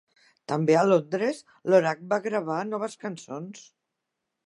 [0.51, 1.43] També a Londres,
[1.73, 3.67] Lorak va gravar noves cançons.